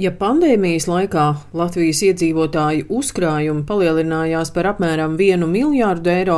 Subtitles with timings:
[0.00, 6.36] Ja pandēmijas laikā Latvijas iedzīvotāju uzkrājumi palielinājās par apmēram 1 miljārdu eiro,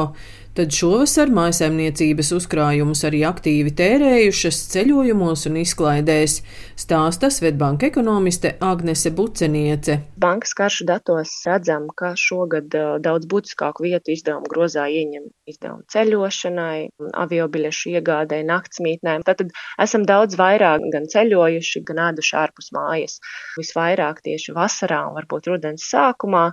[0.57, 6.35] tad šovasar mājsaimniecības uzkrājumus arī aktīvi tērējušas ceļojumos un izklaidēs,
[6.77, 9.99] stāsta Svetbanka ekonomiste Agnese Buceniece.
[10.21, 12.69] Bankas karšu datos redzam, ka šogad
[13.05, 16.77] daudz būtiskāku vietu izdevumu grozā ieņem izdevumu ceļošanai,
[17.25, 19.25] aviobiļešu iegādēji, naktsmītnēm.
[19.29, 23.19] Tātad esam daudz vairāk gan ceļojuši, gan ēduši ārpus mājas.
[23.57, 26.51] Visvairāk tieši vasarā un varbūt rudens sākumā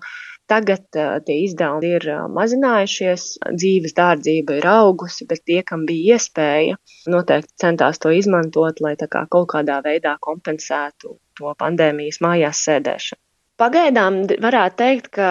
[0.49, 6.17] Tagad uh, tie izdevumi ir uh, mazinājušies, dzīves dārdzība ir augusi, bet tie, kam bija
[6.17, 6.79] iespēja,
[7.13, 13.21] noteikti centās to izmantot, lai kā kaut kādā veidā kompensētu to pandēmijas mājās sēdēšanu.
[13.59, 15.29] Pagaidām varētu teikt, ka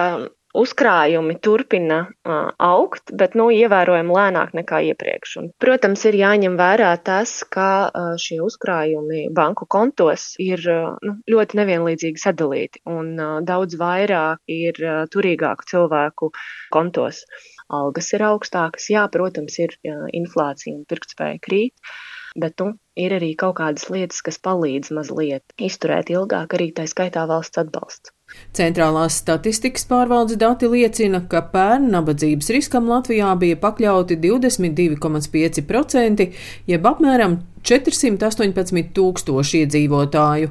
[0.57, 5.35] uzkrājumi turpina uh, augt, bet nu, ievērojami lēnāk nekā iepriekš.
[5.41, 11.19] Un, protams, ir jāņem vērā tas, ka uh, šie uzkrājumi banku kontos ir uh, nu,
[11.29, 16.33] ļoti nevienlīdzīgi sadalīti, un uh, daudz vairāk ir uh, turīgāku cilvēku
[16.73, 17.25] kontos.
[17.69, 21.93] Algas ir augstākas, jā, protams, ir uh, inflācija un pirktspēja krīt,
[22.41, 27.29] bet nu, ir arī kaut kādas lietas, kas palīdz mazliet izturēt ilgāk, arī tā skaitā
[27.29, 28.15] valsts atbalsts.
[28.55, 36.27] Centrālās statistikas pārvaldes dati liecina, ka pērn nabadzības riskam Latvijā bija pakļauti 22,5%,
[36.67, 40.49] jeb apmēram 418 tūkstoši iedzīvotāju.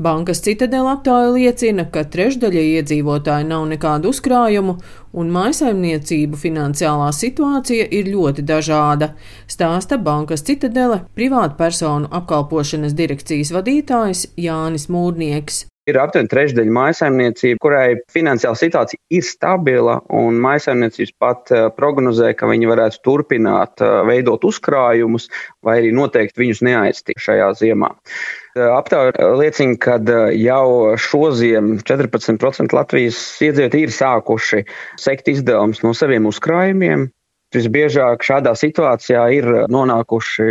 [0.00, 4.76] Bankas citadela aptāja liecina, ka trešdaļa iedzīvotāji nav nekādu uzkrājumu,
[5.12, 9.14] un mājasaimniecību finansiālā situācija ir ļoti dažāda,
[9.50, 15.64] stāsta Bankas citadele privātpersonu apkalpošanas direkcijas vadītājs Jānis Mūrnieks.
[15.88, 22.50] Ir aptuveni trešdaļa maisaimniecība, kurai finansiāla situācija ir stabila, un maisaimniecības pat uh, prognozē, ka
[22.50, 25.30] viņi varētu turpināt uh, veidot uzkrājumus,
[25.64, 27.94] vai arī noteikti viņus neaiztikt šajā ziemā.
[27.96, 29.96] Uh, aptāja liecina, ka
[30.36, 34.66] jau šoziem 14% Latvijas iedzīvotāji ir sākuši
[35.00, 37.08] sekt izdevumus no saviem uzkrājumiem,
[37.50, 40.44] Visbiežāk šādā situācijā ir nonākuši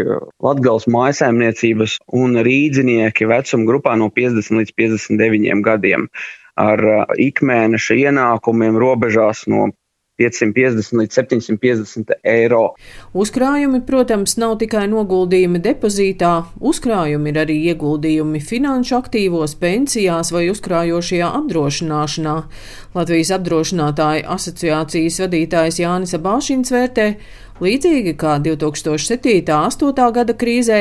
[0.44, 6.09] Latvijas mājsaimniecības un rīdzinieki vecuma grupā no 50 līdz 59 gadiem.
[6.59, 6.84] Ar
[7.16, 9.70] ikmēneša ienākumiem robežās no
[10.19, 12.63] 550 līdz 750 eiro.
[13.18, 21.34] Uzkrājumi, protams, nav tikai noguldījumi depozītā, uzkrājumi ir arī ieguldījumi finanšu aktīvos, pensijās vai uzkrājošajā
[21.41, 22.38] apdrošināšanā.
[22.97, 27.12] Latvijas apdrošinātāju asociācijas vadītājs Jānis Abāšins vērtē,
[27.59, 30.03] Līdzīgi kā 2007.-2008.
[30.16, 30.78] gada krīzē,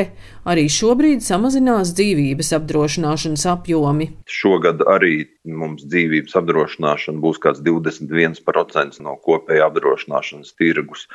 [0.46, 4.06] arī šobrīd samazinās dzīvības apdrošināšanas apjomi.
[4.30, 11.08] Šogad arī mums dzīvības apdrošināšana būs kāds 21% no kopējā apdrošināšanas tirgus.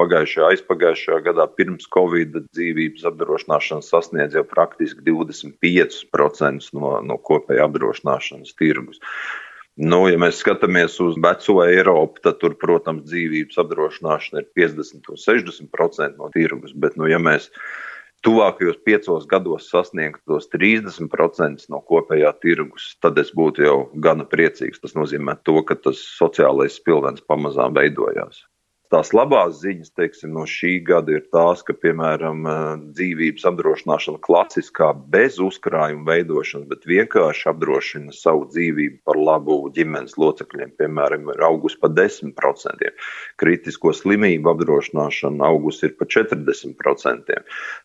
[0.00, 8.56] Pagājušajā, aizpagājušajā gadā pirms Covid dzīvības apdrošināšana sasniedz jau praktiski 25% no, no kopējā apdrošināšanas
[8.56, 9.04] tirgus.
[9.80, 15.20] Nu, ja mēs skatāmies uz veco Eiropu, tad tur, protams, dzīvības apdrošināšana ir 50 un
[15.22, 16.74] 60% no tirgus.
[16.76, 17.48] Bet, nu, ja mēs
[18.26, 24.82] tuvākajos piecos gados sasniegtu tos 30% no kopējā tirgus, tad es būtu jau gana priecīgs.
[24.84, 28.44] Tas nozīmē, to, ka tas sociālais spilvens pamazām veidojās.
[28.90, 32.42] Tās labās ziņas teiksim, no šī gada ir tās, ka, piemēram,
[32.96, 40.72] dzīvības apdrošināšana klasiskā bez uzkrājuma veidošanas, bet vienkārši apdrošina savu dzīvību par labu ģimenes locekļiem,
[40.82, 42.90] piemēram, ir augus par 10%.
[43.38, 47.38] Kritisko slimību apdrošināšana augus ir par 40%.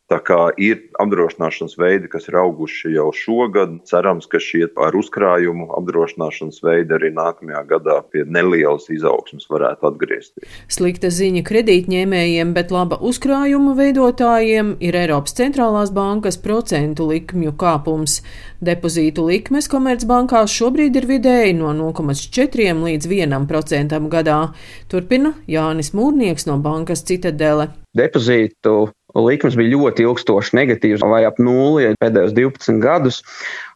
[0.09, 5.69] Tā kā ir apdrošināšanas veidi, kas ir auguši jau šogad, cerams, ka šie ar uzkrājumu
[5.79, 10.59] apdrošināšanas veidi arī nākamajā gadā pie nelielas izaugsmas varētu atgriezties.
[10.69, 18.21] Slik slikta ziņa kredītņēmējiem, bet laba uzkrājuma veidotājiem ir Eiropas centrālās bankas procentu likmju kāpums.
[18.63, 24.39] Depozītu likmes komercbankās šobrīd ir vidēji no 0,4 līdz 1% gadā.
[24.87, 27.73] Turpina Jānis Mūrnieks no bankas Citadele.
[27.91, 33.19] Depozītu likmes bija ļoti ilgstoši negatīvas, vai ap nulli pēdējos 12 gadus.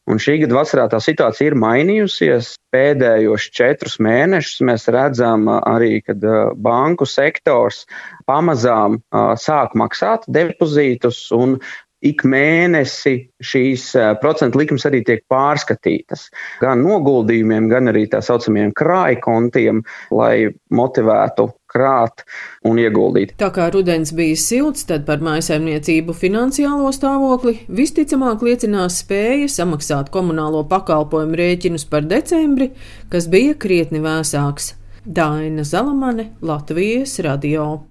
[0.10, 2.56] Un šī gada vasarā tā situācija ir mainījusies.
[2.74, 6.24] Pēdējos četrus mēnešus mēs redzam arī, kad
[6.58, 7.84] banku sektors
[8.30, 9.00] pamazām
[9.42, 11.60] sāk maksāt depozītus un
[12.06, 13.92] ik mēnesi šīs
[14.22, 16.30] procentu likmes arī tiek pārskatītas.
[16.64, 19.84] Gan noguldījumiem, gan arī tā saucamajiem krājkontiem,
[20.16, 22.24] lai motivētu krāt
[22.66, 23.36] un ieguldīt.
[23.40, 30.66] Tā kā rudens bija silts, tad par mājsaimniecību finansiālo stāvokli visticamāk liecinās spēja samaksāt komunālo
[30.70, 32.72] pakalpojumu rēķinus par decembri,
[33.14, 34.74] kas bija krietni vēsāks.
[35.06, 37.86] Daina Zalamane, Latvijas radio.